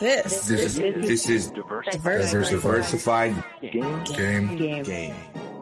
[0.00, 0.46] This.
[0.46, 2.50] This is this is Diversified.
[2.50, 4.04] diversified Game.
[4.04, 4.56] game.
[4.56, 4.82] Game.
[4.84, 5.14] Game.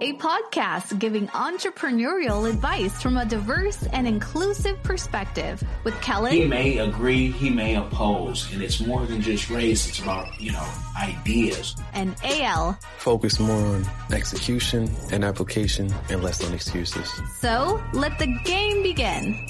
[0.03, 6.77] A podcast giving entrepreneurial advice from a diverse and inclusive perspective with Kellen He may
[6.79, 9.89] agree, he may oppose, and it's more than just race.
[9.89, 10.68] It's about you know
[11.00, 11.77] ideas.
[11.95, 12.79] and AL.
[12.98, 17.11] Focus more on execution and application and less on excuses.
[17.41, 19.46] So let the game begin.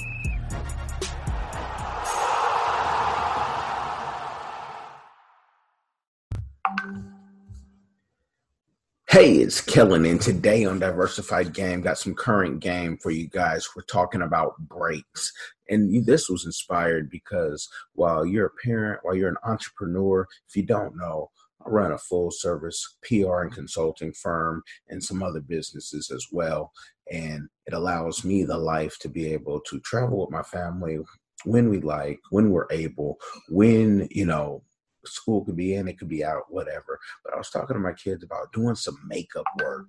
[9.17, 13.67] Hey, it's Kellen, and today on Diversified Game, got some current game for you guys.
[13.75, 15.33] We're talking about breaks,
[15.67, 20.61] and this was inspired because while you're a parent, while you're an entrepreneur, if you
[20.61, 21.31] don't know,
[21.65, 26.71] I run a full service PR and consulting firm and some other businesses as well,
[27.11, 30.99] and it allows me the life to be able to travel with my family
[31.43, 33.17] when we like, when we're able,
[33.49, 34.61] when you know
[35.07, 37.93] school could be in, it could be out, whatever but I was talking to my
[37.93, 39.87] kids about doing some makeup work.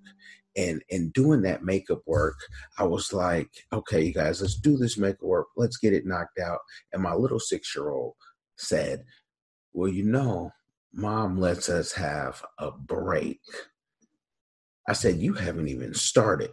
[0.56, 2.36] And in doing that makeup work,
[2.78, 5.47] I was like, okay, you guys, let's do this makeup work.
[5.56, 6.58] Let's get it knocked out.
[6.92, 8.14] And my little six year old
[8.56, 9.05] said,
[9.72, 10.50] Well, you know,
[10.92, 13.41] mom lets us have a break.
[14.89, 16.50] I said, You haven't even started.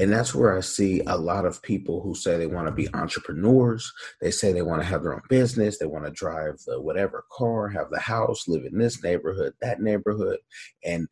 [0.00, 2.92] And that's where I see a lot of people who say they want to be
[2.94, 3.92] entrepreneurs.
[4.20, 5.78] They say they want to have their own business.
[5.78, 9.82] They want to drive the whatever car, have the house, live in this neighborhood, that
[9.82, 10.38] neighborhood.
[10.82, 11.06] And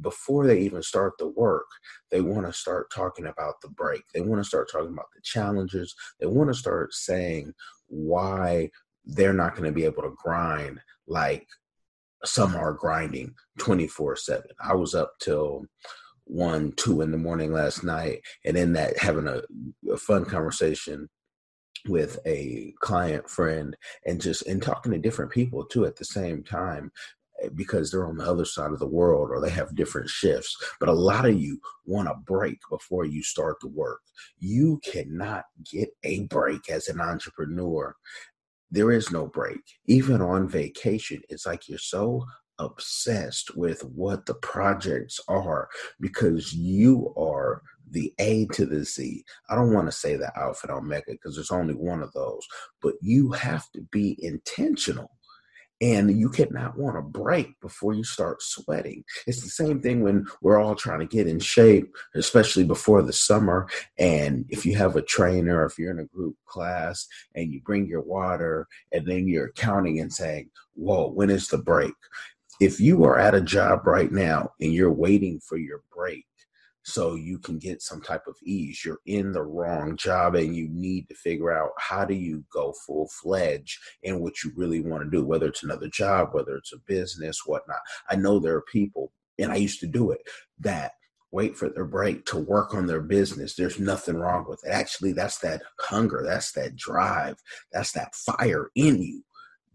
[0.00, 1.66] before they even start the work,
[2.10, 4.02] they want to start talking about the break.
[4.12, 5.94] They want to start talking about the challenges.
[6.18, 7.52] They want to start saying
[7.86, 8.70] why
[9.04, 11.46] they're not going to be able to grind like
[12.24, 14.42] some are grinding 24 7.
[14.62, 15.64] I was up till
[16.28, 19.42] one, two in the morning last night, and in that having a,
[19.90, 21.08] a fun conversation
[21.86, 23.76] with a client friend
[24.06, 26.90] and just and talking to different people too at the same time
[27.42, 30.56] eh, because they're on the other side of the world or they have different shifts.
[30.80, 34.00] But a lot of you want a break before you start the work.
[34.38, 37.94] You cannot get a break as an entrepreneur.
[38.70, 39.60] There is no break.
[39.86, 42.24] Even on vacation it's like you're so
[42.58, 45.68] obsessed with what the projects are
[46.00, 49.24] because you are the A to the Z.
[49.48, 52.46] I don't want to say the Alpha and Omega because there's only one of those,
[52.82, 55.10] but you have to be intentional.
[55.80, 59.04] And you cannot want to break before you start sweating.
[59.28, 63.12] It's the same thing when we're all trying to get in shape, especially before the
[63.12, 63.68] summer.
[63.96, 67.86] And if you have a trainer, if you're in a group class and you bring
[67.86, 71.94] your water and then you're counting and saying, Whoa, when is the break?
[72.60, 76.24] If you are at a job right now and you're waiting for your break,
[76.88, 78.82] so you can get some type of ease.
[78.82, 82.72] You're in the wrong job and you need to figure out how do you go
[82.86, 86.72] full fledged in what you really want to do, whether it's another job, whether it's
[86.72, 87.80] a business, whatnot.
[88.08, 90.22] I know there are people, and I used to do it,
[90.60, 90.92] that
[91.30, 93.54] wait for their break to work on their business.
[93.54, 94.70] There's nothing wrong with it.
[94.70, 97.36] Actually, that's that hunger, that's that drive,
[97.70, 99.22] that's that fire in you.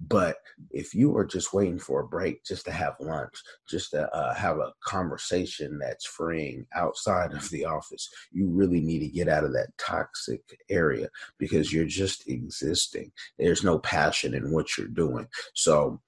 [0.08, 0.38] But
[0.72, 3.34] if you are just waiting for a break just to have lunch,
[3.70, 9.00] just to uh, have a conversation that's freeing outside of the office, you really need
[9.00, 13.12] to get out of that toxic area because you're just existing.
[13.38, 15.28] There's no passion in what you're doing.
[15.54, 16.02] So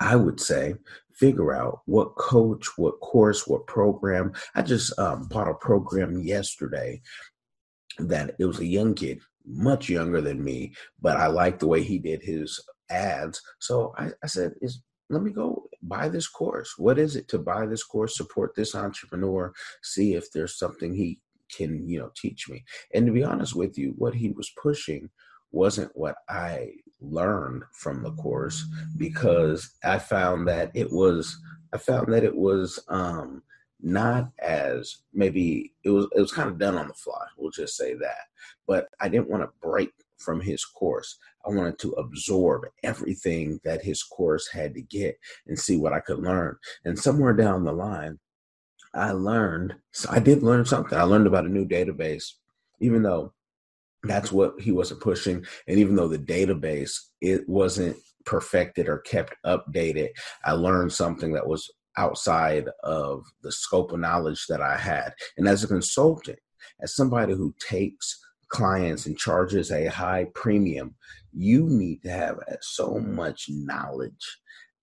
[0.00, 0.74] I would say
[1.12, 4.32] figure out what coach, what course, what program.
[4.54, 7.00] I just um, bought a program yesterday
[7.98, 11.82] that it was a young kid, much younger than me, but I liked the way
[11.82, 13.40] he did his ads.
[13.60, 16.74] So I, I said, is let me go buy this course.
[16.78, 19.52] What is it to buy this course, support this entrepreneur,
[19.82, 21.20] see if there's something he
[21.54, 22.64] can, you know, teach me.
[22.94, 25.10] And to be honest with you, what he was pushing
[25.52, 28.64] wasn't what I learned from the course
[28.96, 31.38] because I found that it was
[31.72, 33.42] I found that it was um
[33.80, 37.76] not as maybe it was it was kind of done on the fly, we'll just
[37.76, 38.26] say that.
[38.66, 41.18] But I didn't want to break from his course.
[41.46, 46.00] I wanted to absorb everything that his course had to get and see what I
[46.00, 46.56] could learn.
[46.84, 48.18] And somewhere down the line,
[48.94, 50.96] I learned, so I did learn something.
[50.96, 52.32] I learned about a new database,
[52.80, 53.32] even though
[54.04, 55.44] that's what he wasn't pushing.
[55.66, 60.10] And even though the database, it wasn't perfected or kept updated,
[60.44, 65.14] I learned something that was outside of the scope of knowledge that I had.
[65.36, 66.38] And as a consultant,
[66.80, 68.18] as somebody who takes
[68.54, 70.94] clients and charges a high premium,
[71.32, 74.38] you need to have so much knowledge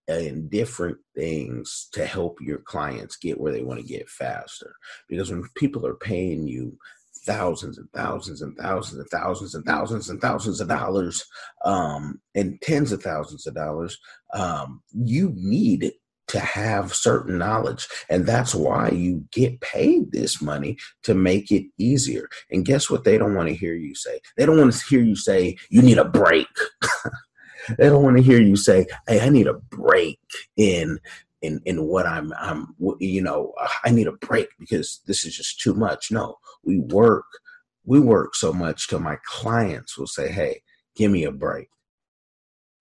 [0.10, 4.76] in different things to help your clients get where they want to get faster.
[5.08, 6.78] Because when people are paying you
[7.26, 11.26] thousands and thousands and thousands and thousands and thousands and thousands of dollars
[11.64, 13.98] um, and tens of thousands of dollars,
[14.34, 15.94] um, you need
[16.32, 17.88] to have certain knowledge.
[18.10, 22.28] And that's why you get paid this money to make it easier.
[22.50, 23.04] And guess what?
[23.04, 24.20] They don't want to hear you say?
[24.38, 26.48] They don't want to hear you say, you need a break.
[27.78, 30.20] they don't want to hear you say, hey, I need a break
[30.58, 31.00] in
[31.42, 35.60] in in what I'm I'm you know I need a break because this is just
[35.60, 36.12] too much.
[36.12, 37.26] No, we work
[37.84, 40.62] we work so much till my clients will say, "Hey,
[40.96, 41.68] give me a break."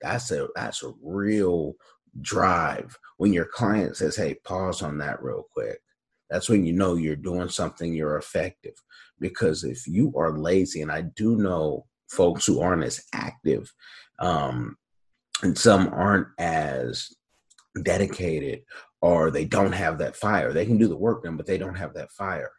[0.02, 1.74] That's a that's a real
[2.20, 5.80] drive when your client says, "Hey, pause on that real quick."
[6.28, 8.74] That's when you know you're doing something you're effective.
[9.18, 13.72] Because if you are lazy, and I do know folks who aren't as active,
[14.18, 14.76] um,
[15.42, 17.08] and some aren't as
[17.82, 18.62] dedicated
[19.02, 20.52] or they don't have that fire.
[20.52, 22.50] They can do the work then, but they don't have that fire.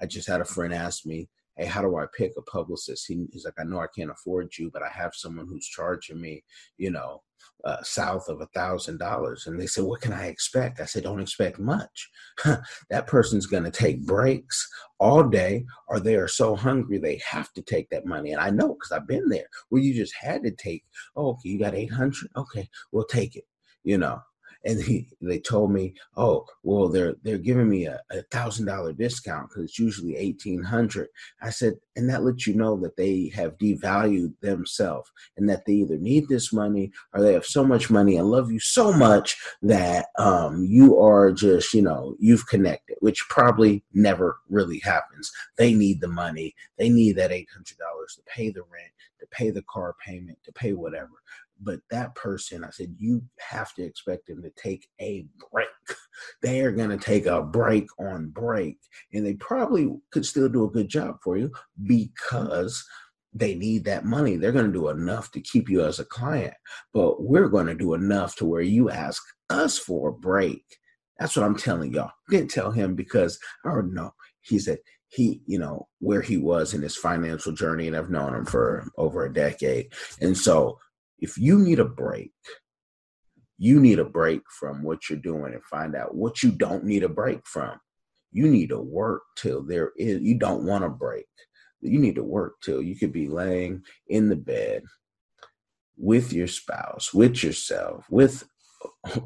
[0.00, 1.28] I just had a friend ask me,
[1.60, 3.06] Hey, how do I pick a publicist?
[3.06, 6.18] He, he's like, I know I can't afford you, but I have someone who's charging
[6.18, 6.42] me,
[6.78, 7.20] you know,
[7.66, 9.46] uh, south of a thousand dollars.
[9.46, 10.80] And they said, What can I expect?
[10.80, 12.08] I said, Don't expect much.
[12.88, 14.66] that person's going to take breaks
[14.98, 18.32] all day, or they are so hungry they have to take that money.
[18.32, 20.82] And I know because I've been there where you just had to take,
[21.14, 22.30] oh, okay, you got 800.
[22.36, 23.44] Okay, we'll take it,
[23.84, 24.22] you know
[24.64, 29.48] and he, they told me, oh, well, they're they're giving me a thousand dollar discount
[29.48, 31.08] because it's usually eighteen hundred.
[31.42, 35.72] I said, and that lets you know that they have devalued themselves and that they
[35.74, 39.38] either need this money or they have so much money and love you so much
[39.62, 45.32] that um, you are just, you know, you've connected, which probably never really happens.
[45.56, 46.54] They need the money.
[46.78, 50.38] They need that eight hundred dollars to pay the rent, to pay the car payment,
[50.44, 51.10] to pay whatever
[51.62, 55.68] but that person, I said, you have to expect them to take a break.
[56.42, 58.78] They are going to take a break on break,
[59.12, 61.50] and they probably could still do a good job for you
[61.84, 62.84] because
[63.32, 64.36] they need that money.
[64.36, 66.54] They're going to do enough to keep you as a client,
[66.92, 70.64] but we're going to do enough to where you ask us for a break.
[71.18, 72.12] That's what I'm telling y'all.
[72.28, 74.12] didn't tell him because I already know.
[74.40, 74.78] He said
[75.08, 78.88] he, you know, where he was in his financial journey, and I've known him for
[78.96, 79.92] over a decade.
[80.20, 80.78] And so
[81.20, 82.32] if you need a break,
[83.58, 87.02] you need a break from what you're doing and find out what you don't need
[87.02, 87.78] a break from.
[88.32, 91.26] You need to work till there is, you don't want a break.
[91.82, 94.82] You need to work till you could be laying in the bed
[95.96, 98.44] with your spouse, with yourself, with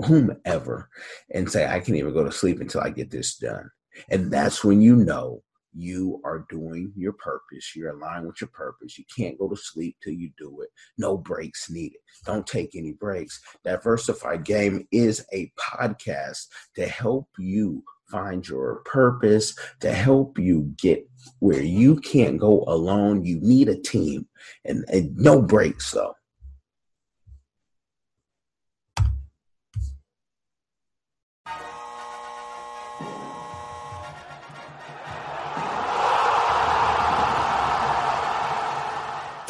[0.04, 0.88] whomever,
[1.32, 3.70] and say, I can't even go to sleep until I get this done.
[4.10, 5.42] And that's when you know
[5.74, 7.74] you are doing your purpose.
[7.74, 8.98] You're aligned with your purpose.
[8.98, 10.70] You can't go to sleep till you do it.
[10.98, 11.98] No breaks needed.
[12.24, 13.40] Don't take any breaks.
[13.64, 21.08] Diversified Game is a podcast to help you find your purpose, to help you get
[21.40, 23.24] where you can't go alone.
[23.24, 24.26] You need a team
[24.64, 26.14] and, and no breaks though.